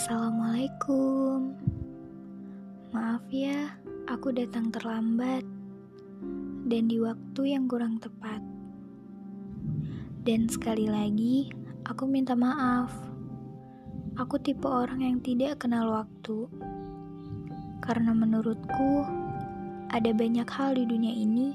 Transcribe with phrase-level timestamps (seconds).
[0.00, 1.60] Assalamualaikum.
[2.88, 3.76] Maaf ya,
[4.08, 5.44] aku datang terlambat
[6.72, 8.40] dan di waktu yang kurang tepat.
[10.24, 11.52] Dan sekali lagi,
[11.84, 12.88] aku minta maaf.
[14.16, 16.48] Aku tipe orang yang tidak kenal waktu.
[17.84, 19.04] Karena menurutku,
[19.92, 21.52] ada banyak hal di dunia ini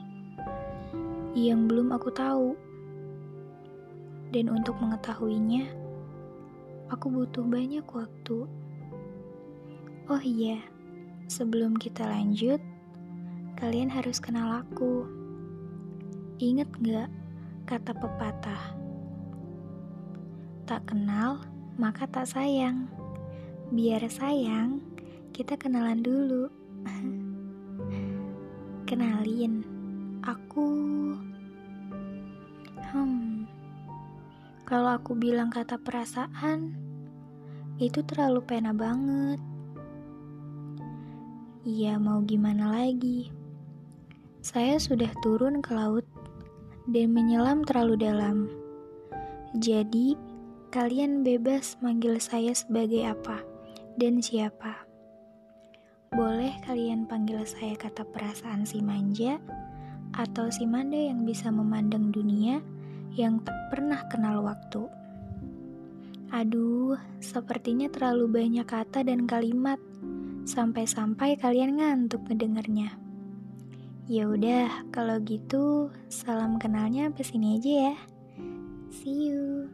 [1.34, 2.54] yang belum aku tahu.
[4.30, 5.85] Dan untuk mengetahuinya,
[6.96, 8.48] Aku butuh banyak waktu.
[10.08, 10.64] Oh iya,
[11.28, 12.64] sebelum kita lanjut,
[13.60, 15.04] kalian harus kenal aku.
[16.40, 17.12] Ingat gak
[17.68, 18.80] kata pepatah?
[20.64, 21.44] Tak kenal,
[21.76, 22.88] maka tak sayang.
[23.76, 24.80] Biar sayang,
[25.36, 26.48] kita kenalan dulu.
[28.88, 29.68] Kenalin,
[30.24, 30.64] aku...
[32.88, 33.44] Hmm,
[34.64, 36.85] kalau aku bilang kata perasaan,
[37.76, 39.40] itu terlalu pena banget.
[41.66, 43.34] Iya, mau gimana lagi?
[44.40, 46.06] Saya sudah turun ke laut
[46.86, 48.46] dan menyelam terlalu dalam.
[49.58, 50.14] Jadi,
[50.70, 53.42] kalian bebas manggil saya sebagai apa
[53.98, 54.86] dan siapa.
[56.14, 59.36] Boleh kalian panggil saya kata perasaan si manja
[60.16, 62.64] atau si manda yang bisa memandang dunia
[63.20, 64.88] yang tak pernah kenal waktu.
[66.36, 69.80] Aduh, sepertinya terlalu banyak kata dan kalimat,
[70.44, 72.92] sampai-sampai kalian ngantuk mendengarnya.
[74.12, 77.96] Ya udah, kalau gitu salam kenalnya sampai sini aja ya.
[78.92, 79.72] See you.